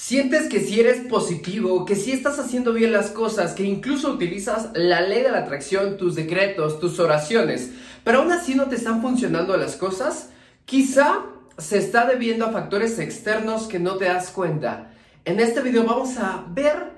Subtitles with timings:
[0.00, 4.70] Sientes que si eres positivo, que si estás haciendo bien las cosas, que incluso utilizas
[4.74, 7.72] la ley de la atracción, tus decretos, tus oraciones,
[8.04, 10.30] pero aún así no te están funcionando las cosas,
[10.64, 11.24] quizá
[11.58, 14.94] se está debiendo a factores externos que no te das cuenta.
[15.24, 16.92] En este video vamos a ver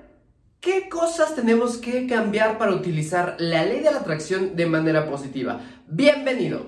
[0.59, 5.59] qué cosas tenemos que cambiar para utilizar la ley de la atracción de manera positiva.
[5.87, 6.67] Bienvenido.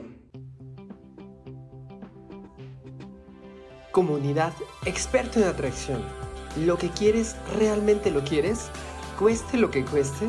[3.91, 4.54] Comunidad
[4.84, 6.23] experto en atracción.
[6.55, 8.70] ¿Lo que quieres realmente lo quieres?
[9.17, 10.27] Cueste lo que cueste.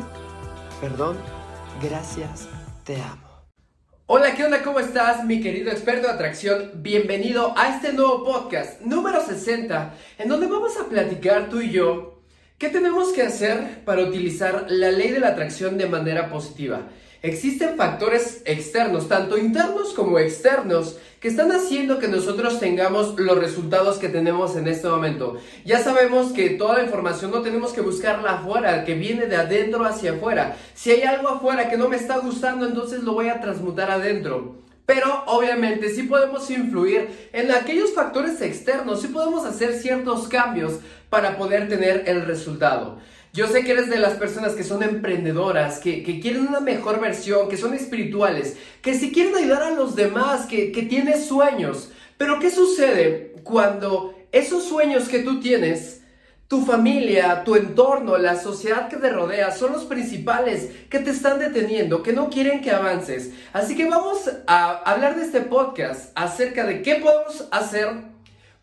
[0.81, 1.17] Perdón,
[1.83, 2.47] gracias,
[2.83, 3.45] te amo.
[4.07, 4.63] Hola, ¿qué onda?
[4.63, 6.71] ¿Cómo estás, mi querido experto de atracción?
[6.77, 12.23] Bienvenido a este nuevo podcast número 60, en donde vamos a platicar tú y yo
[12.57, 16.87] qué tenemos que hacer para utilizar la ley de la atracción de manera positiva.
[17.21, 23.97] Existen factores externos, tanto internos como externos, que están haciendo que nosotros tengamos los resultados
[23.97, 25.37] que tenemos en este momento.
[25.65, 29.83] Ya sabemos que toda la información no tenemos que buscarla afuera, que viene de adentro
[29.85, 30.55] hacia afuera.
[30.75, 34.57] Si hay algo afuera que no me está gustando, entonces lo voy a transmutar adentro.
[34.85, 40.73] Pero obviamente sí podemos influir en aquellos factores externos, sí podemos hacer ciertos cambios
[41.09, 42.99] para poder tener el resultado.
[43.35, 47.49] Yo sé que eres de las personas que son emprendedoras, que, quieren una mejor versión,
[47.49, 51.91] que son espirituales, que si quieren ayudar a los demás, que, que tienes sueños.
[52.17, 56.01] Pero ¿qué sucede cuando esos sueños que tú tienes,
[56.47, 61.37] tu familia, tu entorno, la sociedad que te rodea son los principales que te están
[61.37, 63.31] deteniendo, que no quieren que avances?
[63.51, 68.14] Así que vamos a hablar de este podcast acerca de qué podemos hacer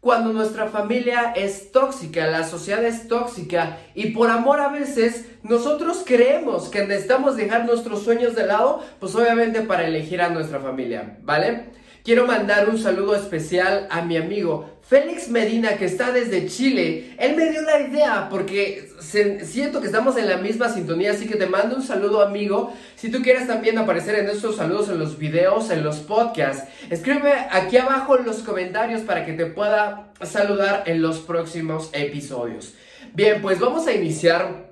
[0.02, 6.02] cuando nuestra familia es tóxica, la sociedad es tóxica y por amor a veces nosotros
[6.04, 11.18] creemos que necesitamos dejar nuestros sueños de lado, pues obviamente para elegir a nuestra familia,
[11.22, 11.70] ¿vale?
[12.04, 17.14] Quiero mandar un saludo especial a mi amigo Félix Medina, que está desde Chile.
[17.16, 21.36] Él me dio la idea porque siento que estamos en la misma sintonía, así que
[21.36, 22.74] te mando un saludo, amigo.
[22.96, 27.32] Si tú quieres también aparecer en estos saludos en los videos, en los podcasts, escríbeme
[27.50, 32.74] aquí abajo en los comentarios para que te pueda saludar en los próximos episodios.
[33.14, 34.71] Bien, pues vamos a iniciar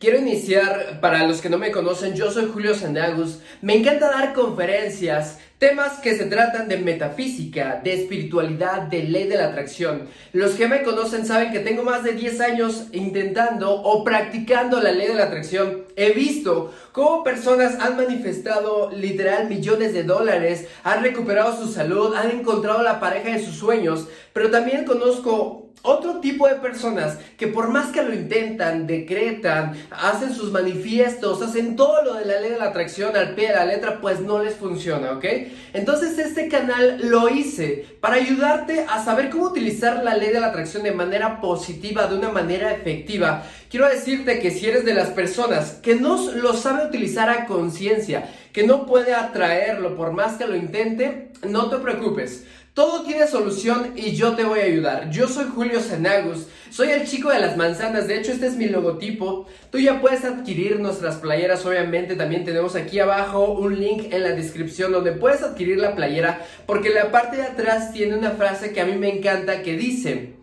[0.00, 3.40] Quiero iniciar, para los que no me conocen, yo soy Julio Sandagus.
[3.60, 9.36] Me encanta dar conferencias, temas que se tratan de metafísica, de espiritualidad, de ley de
[9.36, 10.08] la atracción.
[10.32, 14.92] Los que me conocen saben que tengo más de 10 años intentando o practicando la
[14.92, 15.84] ley de la atracción.
[15.96, 22.30] He visto cómo personas han manifestado literal millones de dólares, han recuperado su salud, han
[22.30, 27.68] encontrado la pareja de sus sueños, pero también conozco otro tipo de personas que por
[27.68, 32.58] más que lo intentan, decretan, hacen sus manifiestos, hacen todo lo de la ley de
[32.58, 35.24] la atracción al pie de la letra, pues no les funciona, ¿ok?
[35.72, 40.48] Entonces este canal lo hice para ayudarte a saber cómo utilizar la ley de la
[40.48, 43.44] atracción de manera positiva, de una manera efectiva.
[43.70, 48.28] Quiero decirte que si eres de las personas que no lo sabe utilizar a conciencia,
[48.52, 52.44] que no puede atraerlo por más que lo intente, no te preocupes.
[52.74, 55.10] Todo tiene solución y yo te voy a ayudar.
[55.10, 58.66] Yo soy Julio Senagus, soy el chico de las manzanas, de hecho este es mi
[58.66, 59.46] logotipo.
[59.70, 64.30] Tú ya puedes adquirir nuestras playeras, obviamente también tenemos aquí abajo un link en la
[64.30, 68.80] descripción donde puedes adquirir la playera porque la parte de atrás tiene una frase que
[68.80, 70.39] a mí me encanta que dice...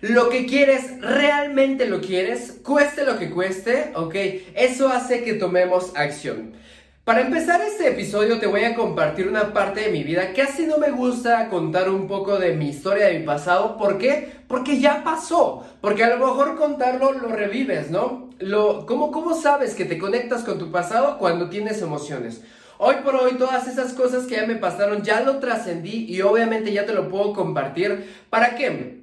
[0.00, 4.14] Lo que quieres, realmente lo quieres, cueste lo que cueste, ¿ok?
[4.54, 6.54] Eso hace que tomemos acción.
[7.04, 10.78] Para empezar este episodio te voy a compartir una parte de mi vida así no
[10.78, 13.76] me gusta contar un poco de mi historia, de mi pasado.
[13.76, 14.32] ¿Por qué?
[14.48, 15.66] Porque ya pasó.
[15.82, 18.30] Porque a lo mejor contarlo lo revives, ¿no?
[18.38, 22.42] Lo, ¿cómo, ¿Cómo sabes que te conectas con tu pasado cuando tienes emociones?
[22.78, 26.72] Hoy por hoy todas esas cosas que ya me pasaron ya lo trascendí y obviamente
[26.72, 28.08] ya te lo puedo compartir.
[28.30, 28.99] ¿Para qué?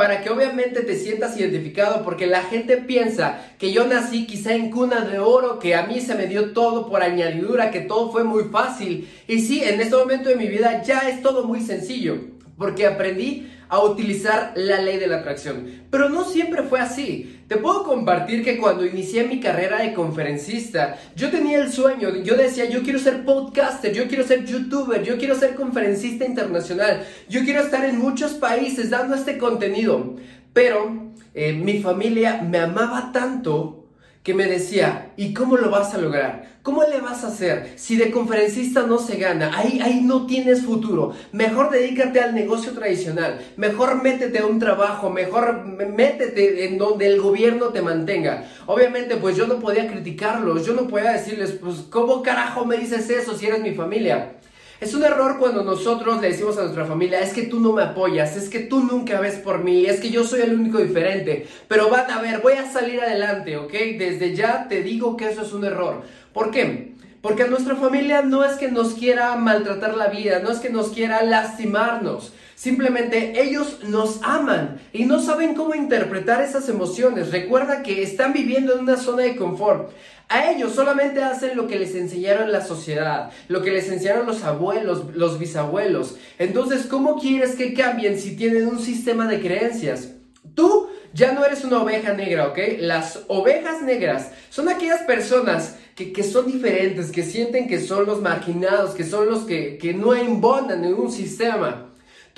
[0.00, 4.70] Para que obviamente te sientas identificado, porque la gente piensa que yo nací quizá en
[4.70, 8.24] cuna de oro, que a mí se me dio todo por añadidura, que todo fue
[8.24, 9.10] muy fácil.
[9.28, 12.16] Y sí, en este momento de mi vida ya es todo muy sencillo,
[12.56, 15.64] porque aprendí a utilizar la ley de la atracción.
[15.90, 17.40] Pero no siempre fue así.
[17.46, 22.36] Te puedo compartir que cuando inicié mi carrera de conferencista, yo tenía el sueño, yo
[22.36, 27.44] decía, yo quiero ser podcaster, yo quiero ser youtuber, yo quiero ser conferencista internacional, yo
[27.44, 30.16] quiero estar en muchos países dando este contenido.
[30.52, 33.79] Pero eh, mi familia me amaba tanto
[34.22, 36.60] que me decía, ¿y cómo lo vas a lograr?
[36.62, 37.72] ¿Cómo le vas a hacer?
[37.76, 41.14] Si de conferencista no se gana, ahí, ahí no tienes futuro.
[41.32, 47.18] Mejor dedícate al negocio tradicional, mejor métete a un trabajo, mejor métete en donde el
[47.18, 48.44] gobierno te mantenga.
[48.66, 53.08] Obviamente, pues yo no podía criticarlos, yo no podía decirles, pues, ¿cómo carajo me dices
[53.08, 54.32] eso si eres mi familia?
[54.80, 57.82] Es un error cuando nosotros le decimos a nuestra familia, es que tú no me
[57.82, 61.46] apoyas, es que tú nunca ves por mí, es que yo soy el único diferente,
[61.68, 63.72] pero van a ver, voy a salir adelante, ¿ok?
[63.98, 66.00] Desde ya te digo que eso es un error.
[66.32, 66.94] ¿Por qué?
[67.20, 70.70] Porque a nuestra familia no es que nos quiera maltratar la vida, no es que
[70.70, 72.32] nos quiera lastimarnos.
[72.60, 77.30] Simplemente ellos nos aman y no saben cómo interpretar esas emociones.
[77.30, 79.92] Recuerda que están viviendo en una zona de confort.
[80.28, 84.44] A ellos solamente hacen lo que les enseñaron la sociedad, lo que les enseñaron los
[84.44, 86.16] abuelos, los bisabuelos.
[86.38, 90.10] Entonces, ¿cómo quieres que cambien si tienen un sistema de creencias?
[90.54, 92.58] Tú ya no eres una oveja negra, ¿ok?
[92.80, 98.90] Las ovejas negras son aquellas personas que, son diferentes, que sienten que son los marginados,
[98.90, 101.89] que son los que, que no embonan en un sistema.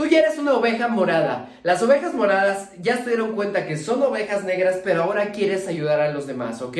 [0.02, 1.48] Tú ya eres una oveja morada.
[1.62, 6.00] Las ovejas moradas ya se dieron cuenta que son ovejas negras, pero ahora quieres ayudar
[6.00, 6.76] a los demás, ¿ok?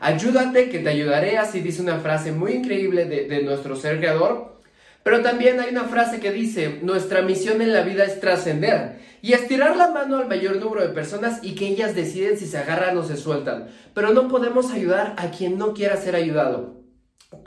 [0.00, 4.60] Ayúdate, que te ayudaré, así dice una frase muy increíble de, nuestro ser creador.
[5.02, 9.32] Pero también hay una frase que dice, nuestra misión en la vida es trascender y
[9.32, 12.98] estirar la mano al mayor número de personas y que ellas deciden si se agarran
[12.98, 13.68] o se sueltan.
[13.94, 16.77] Pero no podemos ayudar a quien no quiera ser ayudado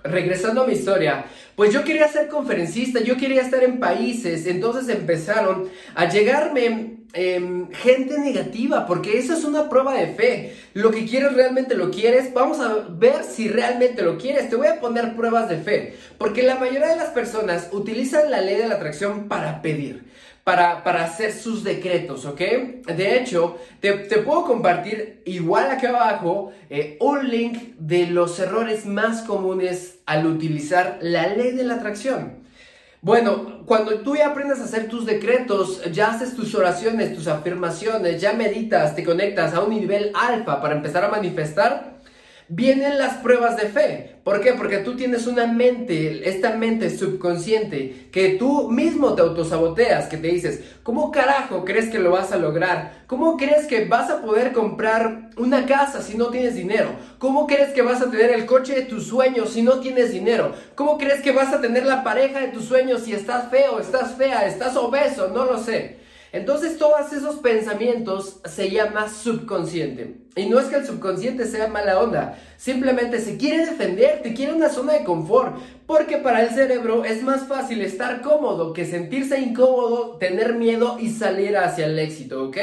[0.04, 1.26] regresando a mi historia,
[1.56, 7.70] pues yo quería ser conferencista, yo quería estar en países, entonces empezaron a llegarme em,
[7.72, 10.56] gente negativa, porque eso es una prueba de fe.
[10.74, 14.50] Lo que quieres realmente lo quieres, vamos a ver si realmente lo quieres.
[14.50, 18.42] Te voy a poner pruebas de fe, porque la mayoría de las personas utilizan la
[18.42, 20.06] ley de la atracción para pedir
[20.44, 22.40] para, hacer sus decretos, ¿ok?
[22.40, 29.22] De hecho, te, puedo compartir igual aquí abajo eh, un link de los errores más
[29.22, 32.42] comunes al utilizar la ley de la atracción.
[33.04, 38.22] Bueno, cuando tú ya aprendes a hacer tus decretos, ya haces tus oraciones, tus afirmaciones,
[38.22, 42.01] ya meditas, te conectas a un nivel alfa para empezar a manifestar,
[42.52, 44.16] vienen las pruebas de fe.
[44.26, 44.54] ¿Por qué?
[44.54, 50.28] Porque tú tienes una mente, esta mente subconsciente, que tú mismo te autosaboteas, que te
[50.28, 53.04] dices, ¿cómo carajo crees que lo vas a lograr?
[53.08, 56.90] ¿Cómo crees que vas a poder comprar una casa si no tienes dinero?
[57.18, 60.54] ¿Cómo crees que vas a tener el coche de tus sueños si no tienes dinero?
[60.76, 64.16] ¿Cómo crees que vas a tener la pareja de tus sueños si estás feo, estás
[64.16, 65.30] fea, estás obeso?
[65.30, 66.01] No lo sé.
[66.34, 70.16] Entonces todos esos pensamientos se llama subconsciente.
[70.36, 74.54] Y no es que el subconsciente sea mala onda, simplemente se quiere defender, te quiere
[74.54, 79.40] una zona de confort, porque para el cerebro es más fácil estar cómodo que sentirse
[79.40, 82.58] incómodo, tener miedo y salir hacia el éxito, ¿ok?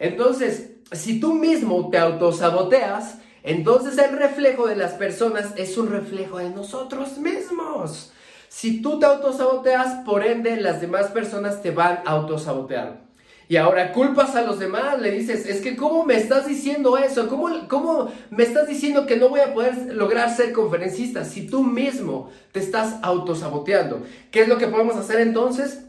[0.00, 6.38] Entonces, si tú mismo te autosaboteas, entonces el reflejo de las personas es un reflejo
[6.38, 8.10] de nosotros mismos.
[8.48, 13.03] Si tú te autosaboteas, por ende las demás personas te van a autosabotear.
[13.48, 17.28] Y ahora culpas a los demás, le dices, es que ¿cómo me estás diciendo eso?
[17.28, 21.62] ¿Cómo, ¿Cómo me estás diciendo que no voy a poder lograr ser conferencista si tú
[21.62, 24.02] mismo te estás autosaboteando?
[24.30, 25.80] ¿Qué es lo que podemos hacer entonces?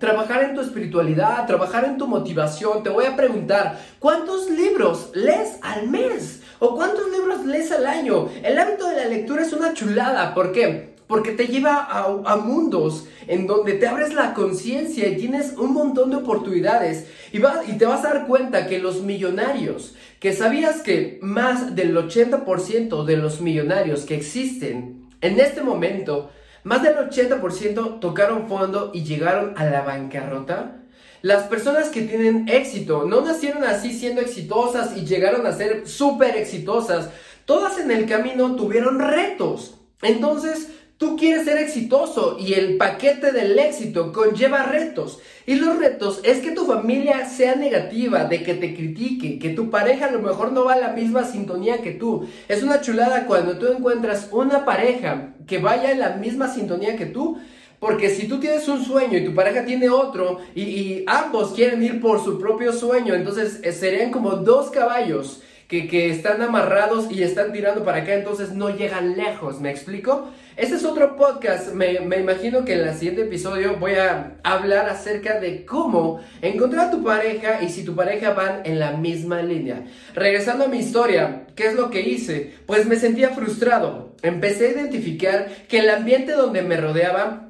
[0.00, 2.82] Trabajar en tu espiritualidad, trabajar en tu motivación.
[2.82, 6.42] Te voy a preguntar, ¿cuántos libros lees al mes?
[6.58, 8.28] ¿O cuántos libros lees al año?
[8.42, 10.34] El hábito de la lectura es una chulada.
[10.34, 10.89] ¿Por qué?
[11.10, 16.10] Porque te lleva a, mundos en donde te abres la conciencia y tienes un montón
[16.10, 21.18] de oportunidades y, y te vas a dar cuenta que los millonarios, que sabías que
[21.20, 26.30] más del 80% de los millonarios que existen en este momento,
[26.62, 30.76] más del 80% tocaron fondo y llegaron a la bancarrota.
[31.22, 36.36] Las personas que tienen éxito no nacieron así siendo exitosas y llegaron a ser súper
[36.36, 37.10] exitosas.
[37.46, 39.74] Todas en el camino tuvieron retos.
[40.02, 40.68] Entonces,
[41.00, 45.18] Tú quieres ser exitoso y el paquete del éxito conlleva retos.
[45.46, 49.70] Y los retos es que tu familia sea negativa, de que te critique, que tu
[49.70, 52.28] pareja a lo mejor no va a la misma sintonía que tú.
[52.48, 57.06] Es una chulada cuando tú encuentras una pareja que vaya en la misma sintonía que
[57.06, 57.38] tú.
[57.78, 61.98] Porque si tú tienes un sueño y tu pareja tiene otro y, ambos quieren ir
[61.98, 67.52] por su propio sueño, entonces eh, serían como dos caballos que, están amarrados y están
[67.52, 70.30] tirando para acá, entonces no llegan lejos, ¿me explico?
[70.56, 74.88] Este es otro podcast, me, me, imagino que en el siguiente episodio voy a hablar
[74.88, 79.42] acerca de cómo encontrar a tu pareja y si tu pareja van en la misma
[79.42, 79.84] línea.
[80.12, 82.52] Regresando a mi historia, ¿qué es lo que hice?
[82.66, 84.16] Pues me sentía frustrado.
[84.22, 87.49] Empecé a identificar que el ambiente donde me rodeaba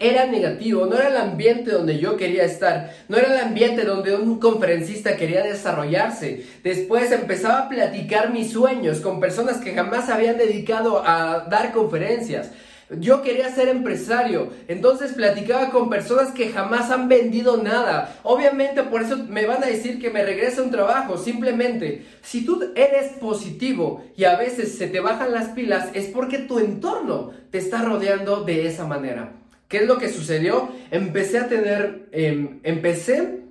[0.00, 4.14] era negativo, no era el ambiente donde yo quería estar, no era el ambiente donde
[4.14, 6.44] un conferencista quería desarrollarse.
[6.62, 12.50] Después empezaba a platicar mis sueños con personas que jamás habían dedicado a dar conferencias.
[12.98, 18.18] Yo quería ser empresario, entonces platicaba con personas que jamás han vendido nada.
[18.22, 21.16] Obviamente por eso me van a decir que me regrese un trabajo.
[21.16, 26.38] Simplemente, si tú eres positivo y a veces se te bajan las pilas, es porque
[26.38, 29.43] tu entorno te está rodeando de esa manera.
[29.68, 30.68] ¿Qué es lo que sucedió?
[30.90, 33.44] Empecé a tener, em, empecé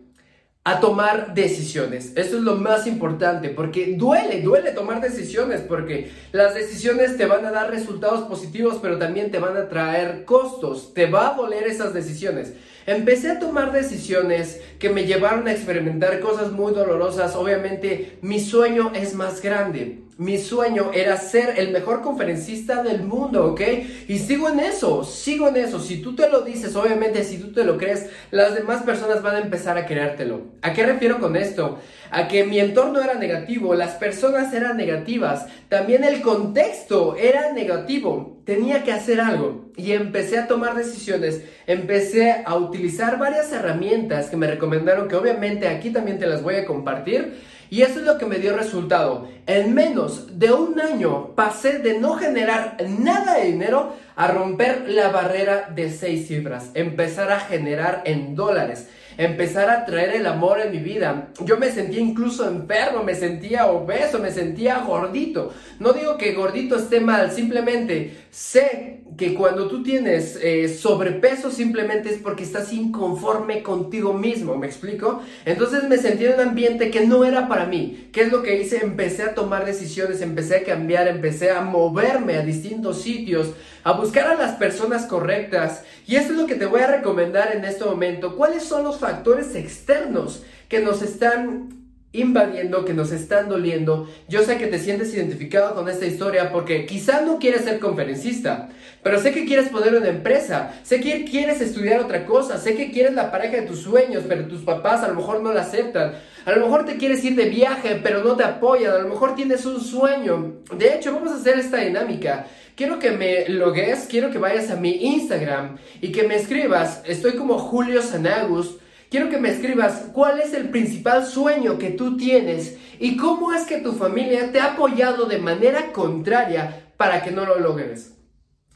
[0.65, 2.13] a tomar decisiones.
[2.15, 7.46] Eso es lo más importante, porque duele, duele tomar decisiones, porque las decisiones te van
[7.46, 10.93] a dar resultados positivos, pero también te van a traer costos.
[10.93, 12.53] Te va a doler esas decisiones.
[12.86, 17.36] Empecé a tomar decisiones que me llevaron a experimentar cosas muy dolorosas.
[17.36, 20.00] Obviamente mi sueño es más grande.
[20.18, 23.62] Mi sueño era ser el mejor conferencista del mundo, ¿ok?
[24.08, 25.80] Y sigo en eso, sigo en eso.
[25.80, 29.38] Si tú te lo dices, obviamente si tú te lo crees, las demás personas van
[29.38, 30.42] a empezar a creértelo.
[30.62, 31.80] ¿A qué refiero con esto?
[32.12, 38.38] A que mi entorno era negativo, las personas eran negativas, también el contexto era negativo.
[38.46, 44.38] Tenía que hacer algo y empecé a tomar decisiones, empecé a utilizar varias herramientas que
[44.38, 48.17] me recomendaron que obviamente aquí también te las voy a compartir y eso es lo
[48.17, 49.27] que me dio resultado.
[49.48, 55.10] En menos de un año pasé de no generar nada de dinero a romper la
[55.10, 60.72] barrera de seis cifras, empezar a generar en dólares empezar a traer el amor en
[60.72, 61.29] mi vida.
[61.41, 65.53] Yo me sentía incluso enfermo, me sentía obeso, me sentía gordito.
[65.79, 72.10] No digo que gordito esté mal, simplemente sé que cuando tú tienes eh, sobrepeso simplemente
[72.10, 75.22] es porque estás inconforme contigo mismo, ¿me explico?
[75.46, 78.10] Entonces me sentí en un ambiente que no era para mí.
[78.12, 78.84] ¿Qué es lo que hice?
[78.84, 83.52] Empecé a tomar decisiones, empecé a cambiar, empecé a moverme a distintos sitios,
[83.84, 85.84] a buscar a las personas correctas.
[86.08, 88.36] Y esto es lo que te voy a recomendar en este momento.
[88.36, 91.83] ¿Cuáles son los factores externos que nos están
[92.13, 94.08] invadiendo, que nos están doliendo.
[94.29, 98.70] Yo sé que te sientes identificado con esta historia porque quizá no quieres ser conferencista,
[99.01, 102.91] pero sé que quieres poner una empresa, sé que quieres estudiar otra cosa, sé que
[102.91, 106.13] quieres la pareja de tus sueños, pero tus papás a lo mejor no la aceptan.
[106.46, 108.93] A lo mejor te quieres ir de viaje, pero no te apoyan.
[108.93, 110.58] A lo mejor tienes un sueño.
[110.77, 112.48] De hecho, vamos a hacer esta dinámica.
[112.75, 117.01] Quiero que me logues, quiero que vayas a mi Instagram y que me escribas.
[117.05, 118.77] Estoy como Julio Sanagus
[119.13, 123.62] quiero que me escribas cuál es el principal sueño que tú tienes y cómo es
[123.67, 128.15] que tu familia te ha apoyado de manera contraria para que no lo logres.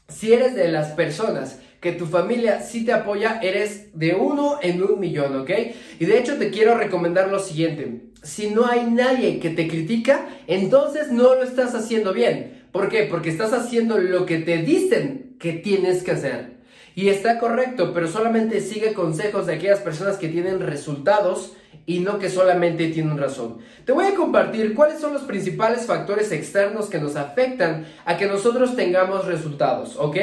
[0.06, 4.80] Si eres de las personas que tu familia sí te apoya, eres de uno en
[4.80, 5.50] un millón, ¿ok?
[5.98, 8.12] Y de hecho te quiero recomendar lo siguiente.
[8.22, 12.68] Si no hay nadie que te critica, entonces no lo estás haciendo bien.
[12.70, 13.08] ¿Por qué?
[13.10, 16.57] Porque estás haciendo lo que te dicen que tienes que hacer.
[16.98, 21.52] Y está correcto, pero solamente sigue consejos de aquellas personas que tienen resultados
[21.86, 23.58] y no que solamente tienen razón.
[23.84, 28.26] Te voy a compartir cuáles son los principales factores externos que nos afectan a que
[28.26, 30.16] nosotros tengamos resultados, ¿ok?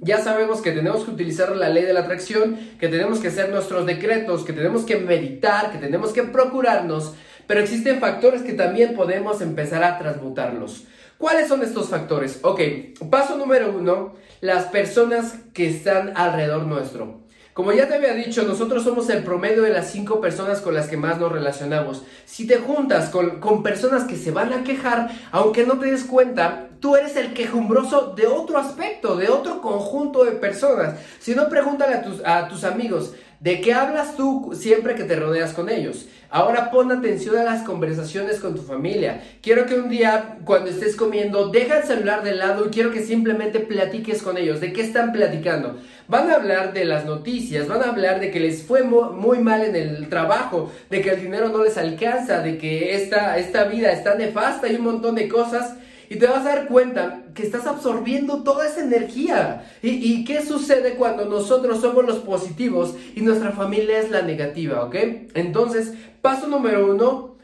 [0.00, 3.50] Ya sabemos que tenemos que utilizar la ley de la atracción, que tenemos que hacer
[3.50, 7.12] nuestros decretos, que tenemos que meditar, que tenemos que procurarnos,
[7.46, 10.86] pero existen factores que también podemos empezar a transmutarlos.
[11.22, 12.40] ¿Cuáles son estos factores?
[12.42, 12.60] Ok,
[13.08, 17.20] paso número uno, las personas que están alrededor nuestro.
[17.52, 20.88] Como ya te había dicho, nosotros somos el promedio de las cinco personas con las
[20.88, 22.02] que más nos relacionamos.
[22.24, 26.02] Si te juntas con, con, personas que se van a quejar, aunque no te des
[26.02, 30.98] cuenta, tú eres el quejumbroso de otro aspecto, de otro conjunto de personas.
[31.20, 35.16] Si no, pregúntale a tus, a tus amigos, ¿de qué hablas tú siempre que te
[35.16, 36.06] rodeas con ellos?
[36.30, 39.22] Ahora pon atención a las conversaciones con tu familia.
[39.42, 43.02] Quiero que un día, cuando estés comiendo, deja el celular de lado y quiero que
[43.02, 44.58] simplemente platiques con ellos.
[44.58, 45.76] ¿De qué están platicando?
[46.08, 49.62] Van a hablar de las noticias, van a hablar de que les fue muy mal
[49.62, 53.92] en el trabajo, de que el dinero no les alcanza, de que esta, esta vida
[53.92, 55.74] está nefasta y un montón de cosas
[56.12, 59.64] y te vas a dar cuenta que estás absorbiendo toda esa energía.
[59.80, 64.94] ¿Y, qué sucede cuando nosotros somos los positivos y nuestra familia es la negativa, ok?
[65.32, 67.38] Entonces, paso número uno,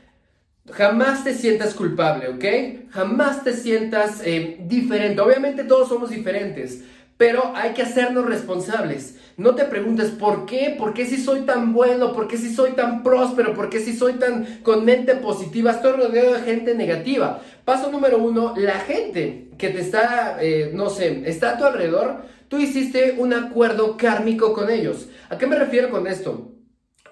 [0.71, 2.91] jamás te sientas culpable, ¿ok?
[2.91, 5.23] Jamás te sientas eh, diferente.
[5.23, 6.85] Obviamente todos somos diferentes,
[7.19, 9.17] pero hay que hacernos responsables.
[9.37, 12.73] No te preguntes por qué, por qué si soy tan bueno, por qué si soy
[12.73, 17.43] tan próspero, por qué si soy tan con mente positiva, estoy rodeado de gente negativa.
[17.65, 22.23] Paso número uno, la gente que te está, eh, no sé, está a tu alrededor,
[22.47, 25.09] tú hiciste un acuerdo kármico con ellos.
[25.29, 26.53] ¿A qué me refiero con esto?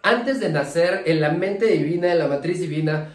[0.02, 3.12] Antes de nacer en la mente divina, en la matriz divina,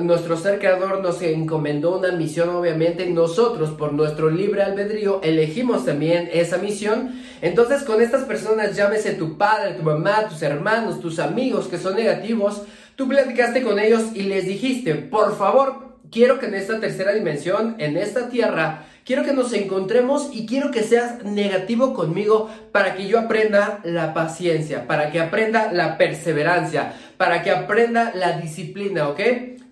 [0.00, 6.30] nuestro ser creador nos encomendó una misión, obviamente, nosotros, por nuestro libre albedrío, elegimos también
[6.32, 7.20] esa misión.
[7.42, 11.96] Entonces, con estas personas, llámese tu padre, tu mamá, tus hermanos, tus amigos que son
[11.96, 12.62] negativos,
[12.96, 17.76] tú platicaste con ellos y les dijiste, por favor, quiero que en esta tercera dimensión,
[17.78, 23.08] en esta tierra, quiero que nos encontremos y quiero que seas negativo conmigo para que
[23.08, 29.20] yo aprenda la paciencia, para que aprenda la perseverancia, para que aprenda la disciplina, ¿ok?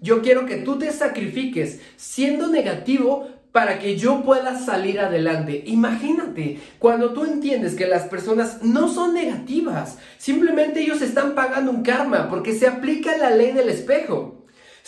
[0.01, 5.65] Yo quiero que tú te sacrifiques siendo negativo para que yo pueda salir adelante.
[5.67, 11.83] Imagínate, cuando tú entiendes que las personas no son negativas, simplemente ellos están pagando un
[11.83, 14.36] karma porque se aplica la ley del espejo.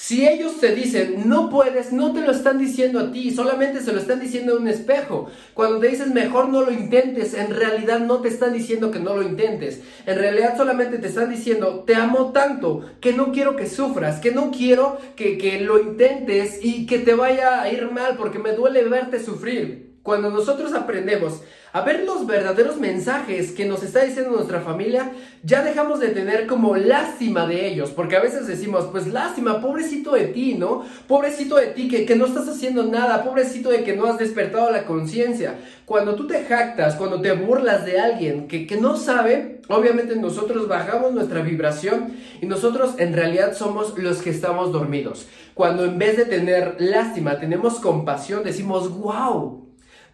[0.00, 3.92] Si ellos te dicen no puedes, no te lo están diciendo a ti, solamente se
[3.92, 5.28] lo están diciendo a un espejo.
[5.54, 9.16] Cuando te dicen mejor no lo intentes, en realidad no te están diciendo que no
[9.16, 9.80] lo intentes.
[10.06, 14.30] En realidad solamente te están diciendo te amo tanto que no quiero que sufras, que
[14.30, 18.52] no quiero que, que lo intentes y que te vaya a ir mal porque me
[18.52, 19.96] duele verte sufrir.
[20.04, 25.62] Cuando nosotros aprendemos a ver los verdaderos mensajes que nos está diciendo nuestra familia, ya
[25.62, 30.28] dejamos de tener como lástima de ellos, porque a veces decimos, pues lástima, pobrecito de
[30.28, 30.84] ti, ¿no?
[31.06, 34.70] Pobrecito de ti que, que no estás haciendo nada, pobrecito de que no has despertado
[34.70, 35.56] la conciencia.
[35.84, 40.68] Cuando tú te jactas, cuando te burlas de alguien que, que no sabe, obviamente nosotros
[40.68, 45.26] bajamos nuestra vibración y nosotros en realidad somos los que estamos dormidos.
[45.52, 49.67] Cuando en vez de tener lástima, tenemos compasión, decimos, wow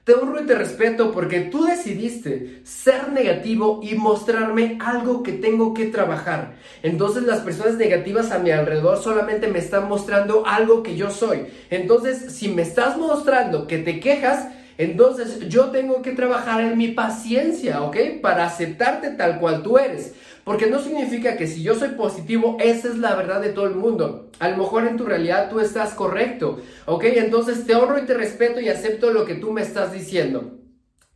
[0.05, 5.73] te honro y te respeto porque tú decidiste ser negativo y mostrarme algo que tengo
[5.73, 6.57] que trabajar.
[6.83, 11.47] Entonces las personas negativas a mi alrededor solamente me están mostrando algo que yo soy.
[11.71, 16.89] Entonces si me estás mostrando que te quejas, entonces yo tengo que trabajar en mi
[16.89, 17.97] paciencia, ¿ok?
[18.21, 20.15] Para aceptarte tal cual tú eres.
[20.45, 23.75] Porque no significa que si yo soy positivo, esa es la verdad de todo el
[23.75, 24.31] mundo.
[24.39, 27.05] A lo mejor en tu realidad tú estás correcto, ¿ok?
[27.05, 30.59] Entonces te honro y te respeto y acepto lo que tú me estás diciendo.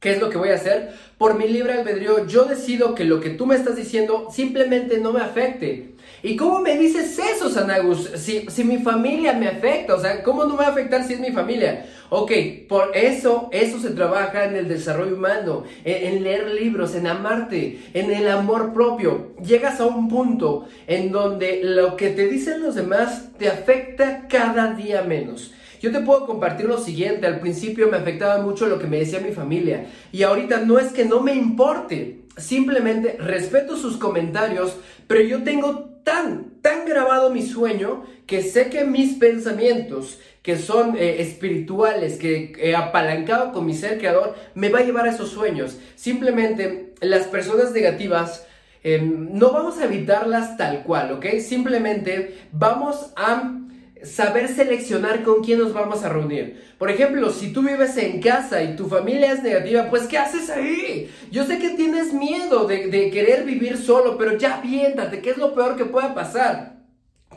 [0.01, 0.95] ¿Qué es lo que voy a hacer?
[1.19, 5.13] Por mi libre albedrío, yo decido que lo que tú me estás diciendo simplemente no
[5.13, 5.95] me afecte.
[6.23, 8.11] ¿Y cómo me dices eso, Sanagus?
[8.17, 11.15] Si, si mi familia me afecta, o sea, ¿cómo no me va a afectar si
[11.15, 11.87] es mi familia?
[12.11, 12.33] Ok,
[12.69, 17.79] por eso, eso se trabaja en el desarrollo humano, en, en, leer libros, en amarte,
[17.95, 19.35] en el amor propio.
[19.45, 24.73] Llegas a un punto en donde lo que te dicen los demás te afecta cada
[24.75, 25.53] día menos.
[25.81, 29.21] Yo te puedo compartir lo siguiente, al principio me afectaba mucho lo que me decía
[29.21, 35.21] mi familia y ahorita no es que no me importe, simplemente respeto sus comentarios, pero
[35.21, 41.21] yo tengo tan, tan grabado mi sueño que sé que mis pensamientos, que son eh,
[41.21, 45.77] espirituales, que he apalancado con mi ser creador, me va a llevar a esos sueños.
[45.97, 48.47] Simplemente las personas negativas
[48.83, 51.27] em, no vamos a evitarlas tal cual, ¿ok?
[51.41, 53.59] Simplemente vamos a
[54.05, 56.63] saber seleccionar con quién nos vamos a reunir.
[56.79, 60.51] Por ejemplo, si tú vives en casa y tu familia es negativa, pues ¿qué haces
[60.51, 61.11] ahí?
[61.31, 65.55] Yo sé que tienes miedo de, querer vivir solo, pero ya viéntate, ¿qué es lo
[65.55, 66.79] peor que pueda pasar?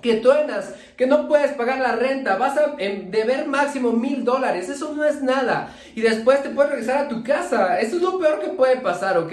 [0.02, 4.96] que truenas, que no puedes pagar la renta, vas a deber máximo mil dólares, eso
[4.96, 5.76] no es nada.
[5.94, 9.20] Y después te puedes regresar a tu casa, eso es lo peor que puede pasar,
[9.20, 9.32] ¿ok?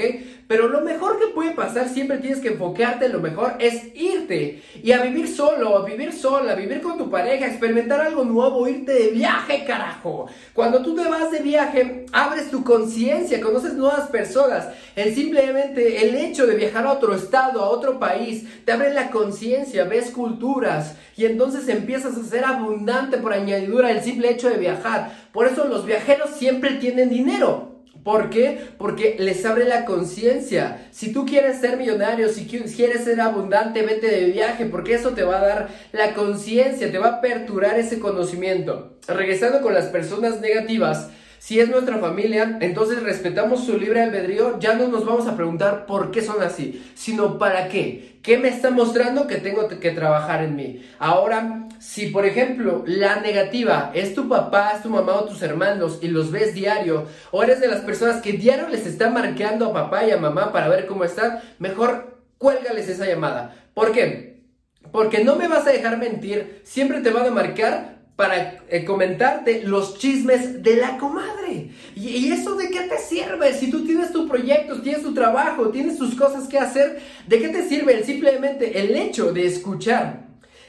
[0.49, 4.93] Pero lo mejor que puede pasar, siempre tienes que enfocarte, lo mejor es irte y
[4.93, 8.93] a vivir solo, a vivir sola, a vivir con tu pareja, experimentar algo nuevo, irte
[8.93, 10.27] de viaje, carajo.
[10.55, 14.69] Cuando tú te vas de viaje, abres tu conciencia, conoces nuevas personas.
[14.97, 19.11] El simplemente el hecho de viajar a otro estado, a otro país, te abre la
[19.11, 20.83] conciencia, ves cultura
[21.15, 25.13] y entonces empiezas a ser abundante por añadidura el simple hecho de viajar.
[25.31, 27.68] Por eso los viajeros siempre tienen dinero.
[28.03, 28.69] ¿Por qué?
[28.79, 30.89] Porque les abre la conciencia.
[30.91, 35.25] Si tú quieres ser millonario, si quieres ser abundante, vete de viaje, porque eso te
[35.25, 38.97] va a dar la conciencia, te va a aperturar ese conocimiento.
[39.07, 44.75] Regresando con las personas negativas, si es nuestra familia, entonces respetamos su libre albedrío, ya
[44.75, 48.19] no nos vamos a preguntar por qué son así, sino para qué.
[48.23, 50.85] ¿Qué me está mostrando que tengo que trabajar en mí?
[50.99, 56.01] Ahora, si por ejemplo la negativa es tu papá, es tu mamá o tus hermanos
[56.03, 59.73] y los ves diario, o eres de las personas que diario les está marcando a
[59.73, 63.55] papá y a mamá para ver cómo están, mejor cuélgales esa llamada.
[63.75, 64.43] ¿Por qué?
[64.91, 69.63] Porque no me vas a dejar mentir, siempre te van a marcar para eh, comentarte
[69.63, 71.71] los chismes de la comadre.
[71.95, 73.55] ¿Y, ¿Y, eso de qué te sirve?
[73.55, 77.49] Si tú tienes tu proyecto, tienes tu trabajo, tienes tus cosas que hacer, ¿de qué
[77.51, 80.28] te sirve simplemente el hecho de escuchar?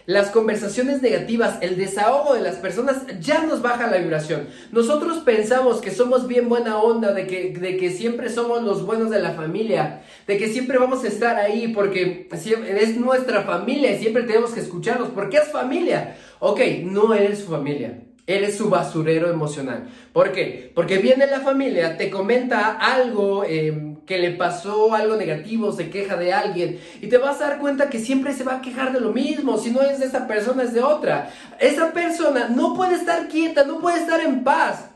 [0.10, 4.48] Las conversaciones negativas, el desahogo de las personas ya nos baja la vibración.
[4.72, 9.12] Nosotros pensamos que somos bien buena onda, de que, de que siempre somos los buenos
[9.12, 14.00] de la familia, de que siempre vamos a estar ahí porque es nuestra familia y
[14.00, 16.16] siempre tenemos que escucharlos porque es familia.
[16.40, 18.00] Ok, no eres su familia.
[18.26, 19.90] Eres su basurero emocional.
[20.12, 20.72] ¿Por qué?
[20.74, 26.18] Porque viene la familia, te comenta algo eh, que le pasó, algo negativo, se queja
[26.18, 29.00] de alguien y te vas a dar cuenta que siempre se va a quejar de
[29.00, 29.60] lo mismo.
[29.60, 31.32] Si no es de esa persona, es de otra.
[31.60, 34.90] Esa persona no puede estar quieta, no puede estar en paz.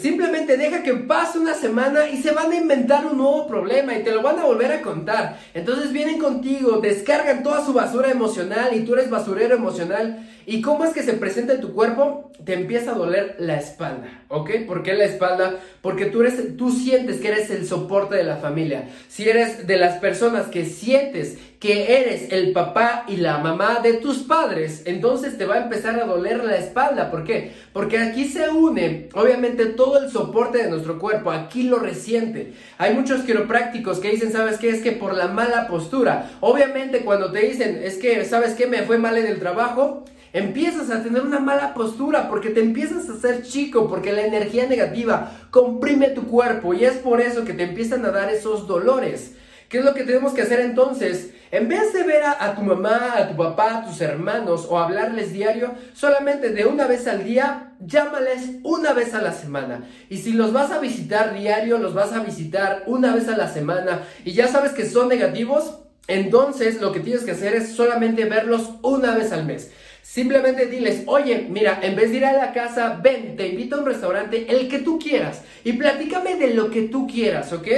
[0.00, 4.04] Simplemente deja que pase una semana y se van a inventar un nuevo problema y
[4.04, 5.36] te lo van a volver a contar.
[5.52, 10.82] Entonces vienen contigo, descargan toda su basura emocional y tú eres basurero emocional ¿Y cómo
[10.84, 12.32] es que se presenta en tu cuerpo?
[12.42, 14.50] Te empieza a doler la espalda, ¿ok?
[14.66, 15.56] ¿Por qué la espalda?
[15.82, 18.88] Porque tú, eres, tú sientes que eres el soporte de la familia.
[19.08, 23.94] Si eres de las personas que sientes que eres el papá y la mamá de
[23.94, 27.10] tus padres, entonces te va a empezar a doler la espalda.
[27.10, 27.52] ¿Por qué?
[27.74, 31.30] Porque aquí se une, obviamente, todo el soporte de nuestro cuerpo.
[31.30, 32.54] Aquí lo resiente.
[32.78, 34.70] Hay muchos quiroprácticos que dicen, ¿sabes qué?
[34.70, 36.30] Es que por la mala postura.
[36.40, 38.66] Obviamente, cuando te dicen, es que, ¿sabes qué?
[38.66, 43.08] Me fue mal en el trabajo empiezas a tener una mala postura porque te empiezas
[43.08, 47.54] a hacer chico, porque la energía negativa comprime tu cuerpo y es por eso que
[47.54, 49.34] te empiezan a dar esos dolores.
[49.68, 51.34] ¿Qué es lo que tenemos que hacer entonces?
[51.50, 55.32] En vez de ver a, tu mamá, a tu papá, a tus hermanos o hablarles
[55.32, 59.86] diario, solamente de una vez al día, llámales una vez a la semana.
[60.08, 63.48] Y si los vas a visitar diario, los vas a visitar una vez a la
[63.48, 68.24] semana y ya sabes que son negativos, entonces lo que tienes que hacer es solamente
[68.24, 69.70] verlos una vez al mes.
[70.10, 73.80] Simplemente diles, oye, mira, en vez de ir a la casa, ven, te invito a
[73.80, 77.68] un restaurante, el que tú quieras, y platícame de lo que tú quieras, ¿ok?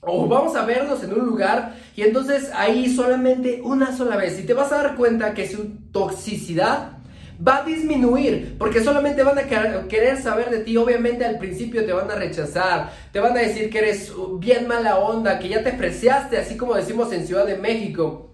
[0.00, 4.40] O vamos a vernos en un lugar y entonces ahí solamente una sola vez.
[4.40, 6.92] Y te vas a dar cuenta que su toxicidad
[7.46, 11.92] va a disminuir, porque solamente van a querer saber de ti, obviamente al principio te
[11.92, 15.72] van a rechazar, te van a decir que eres bien mala onda, que ya te
[15.72, 18.31] freseaste, así como decimos en Ciudad de México.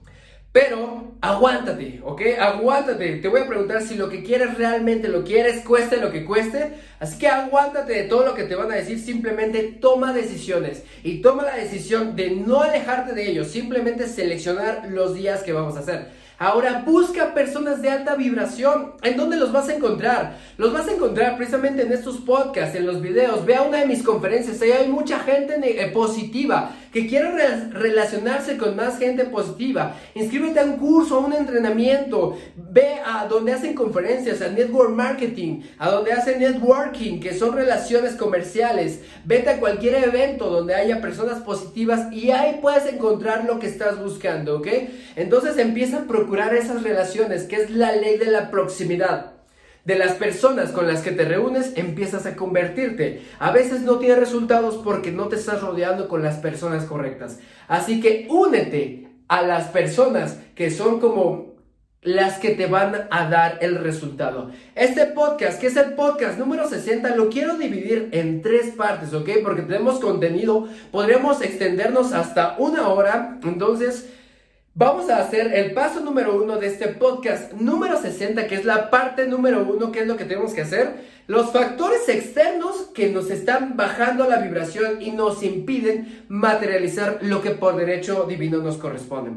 [0.58, 2.20] Pero aguántate, ¿ok?
[2.40, 3.18] Aguántate.
[3.18, 6.74] Te voy a preguntar si lo que quieres realmente lo quieres, cueste lo que cueste.
[6.98, 8.98] Así que aguántate de todo lo que te van a decir.
[8.98, 10.82] Simplemente toma decisiones.
[11.04, 13.46] Y toma la decisión de no alejarte de ellos.
[13.46, 16.08] Simplemente seleccionar los días que vamos a hacer.
[16.40, 18.94] Ahora busca personas de alta vibración.
[19.02, 20.38] ¿En dónde los vas a encontrar?
[20.56, 23.44] Los vas a encontrar precisamente en estos podcasts, en los videos.
[23.44, 24.60] Ve a una de mis conferencias.
[24.62, 27.30] Ahí hay mucha gente eh, positiva que quiere
[27.70, 29.94] relacionarse con más gente positiva.
[30.14, 32.36] Inscríbete a un curso, a un entrenamiento.
[32.56, 38.14] Ve a donde hacen conferencias, a network marketing, a donde hacen networking, que son relaciones
[38.14, 39.02] comerciales.
[39.24, 44.02] Vete a cualquier evento donde haya personas positivas y ahí puedes encontrar lo que estás
[44.02, 44.66] buscando, ¿ok?
[45.14, 49.37] Entonces empieza a procurar esas relaciones, que es la ley de la proximidad
[49.88, 53.22] de las personas con las que te reúnes empiezas a convertirte.
[53.38, 57.38] A veces no tienes resultados porque no te estás rodeando con las personas correctas.
[57.68, 61.54] Así que únete a las personas que son como
[62.02, 64.50] las que te van a dar el resultado.
[64.74, 69.30] Este podcast, que es el podcast número 60, lo quiero dividir en tres partes, ¿ok?
[69.42, 74.06] Porque tenemos contenido, podríamos extendernos hasta una hora, entonces
[74.78, 78.90] Vamos a hacer el paso número uno de este podcast número 60, que es la
[78.90, 81.00] parte número uno, que es lo que tenemos que hacer.
[81.26, 87.50] Los factores externos que nos están bajando la vibración y nos impiden materializar lo que
[87.50, 89.32] por derecho divino nos corresponde.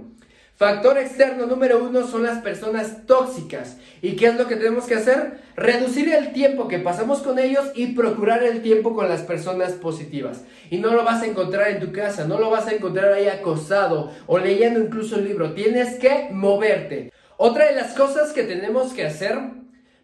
[0.62, 3.78] Factor externo número uno son las personas tóxicas.
[4.00, 5.40] ¿Y qué es lo que tenemos que hacer?
[5.56, 10.44] Reducir el tiempo que pasamos con ellos y procurar el tiempo con las personas positivas.
[10.70, 13.28] Y no lo vas a encontrar en tu casa, no lo vas a encontrar ahí
[13.28, 15.56] acostado o leyendo incluso un libro.
[15.56, 17.12] Tienes que moverte.
[17.38, 19.40] Otra de las cosas que tenemos que hacer,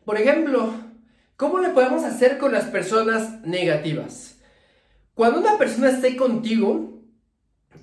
[0.05, 0.73] por ejemplo,
[1.35, 4.39] ¿cómo le podemos hacer con las personas negativas?
[5.13, 6.96] Cuando una persona esté contigo,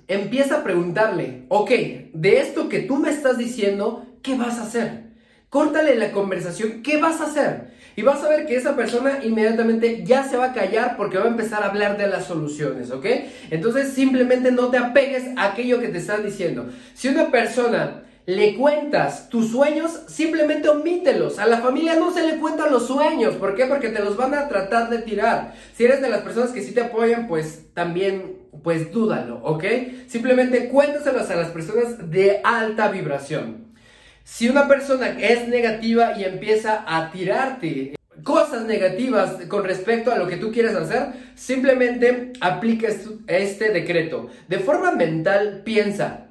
[0.07, 1.71] empieza a preguntarle, ok,
[2.13, 5.05] de esto que tú me estás diciendo, ¿qué vas a hacer?
[5.49, 7.75] Córtale la conversación, ¿qué vas a hacer?
[7.95, 11.25] Y vas a ver que esa persona inmediatamente ya se va a callar porque va
[11.25, 13.05] a empezar a hablar de las soluciones, ¿ok?
[13.51, 16.69] Entonces simplemente no te apegues a aquello que te están diciendo.
[16.93, 21.37] Si una persona le cuentas tus sueños, simplemente omítelos.
[21.37, 23.35] A la familia no se le cuentan los sueños.
[23.35, 23.65] ¿Por qué?
[23.65, 25.53] Porque te los van a tratar de tirar.
[25.73, 29.63] Si eres de las personas que sí te apoyan, pues también, pues dúdalo, ¿ok?
[30.07, 33.65] Simplemente cuéntaselos a las personas de alta vibración.
[34.23, 40.27] Si una persona es negativa y empieza a tirarte cosas negativas con respecto a lo
[40.27, 42.87] que tú quieres hacer, simplemente aplica
[43.27, 44.29] este decreto.
[44.47, 46.29] De forma mental, piensa,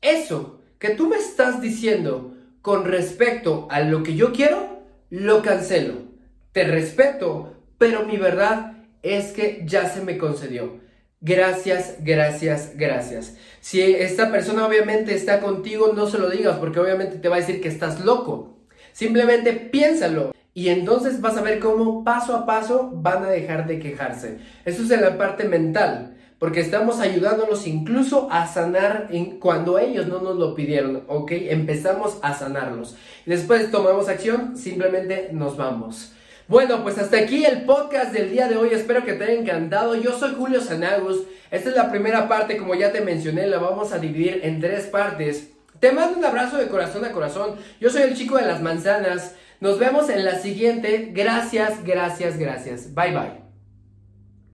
[0.00, 5.94] eso que tú me estás diciendo con respecto a lo que yo quiero, lo cancelo.
[6.52, 10.80] Te respeto, pero mi verdad es que ya se me concedió.
[11.20, 13.36] Gracias, gracias, gracias.
[13.60, 17.40] Si esta persona obviamente está contigo, no se lo digas porque obviamente te va a
[17.40, 18.58] decir que estás loco.
[18.92, 23.78] Simplemente piénsalo y entonces vas a ver cómo paso a paso van a dejar de
[23.78, 24.38] quejarse.
[24.64, 29.08] Eso es en la parte mental porque estamos ayudándolos incluso a sanar
[29.40, 31.32] cuando ellos no nos lo pidieron, ¿ok?
[31.32, 32.96] Empezamos a sanarlos.
[33.24, 36.12] Después tomamos acción, simplemente nos vamos.
[36.48, 38.70] Bueno, pues hasta aquí el podcast del día de hoy.
[38.72, 39.96] Espero que te haya encantado.
[39.96, 41.22] Yo soy Julio Sanagus.
[41.50, 44.86] Esta es la primera parte, como ya te mencioné, la vamos a dividir en tres
[44.86, 45.50] partes.
[45.80, 47.56] Te mando un abrazo de corazón a corazón.
[47.80, 49.34] Yo soy el chico de las manzanas.
[49.60, 51.10] Nos vemos en la siguiente.
[51.12, 52.94] Gracias, gracias, gracias.
[52.94, 53.45] Bye bye.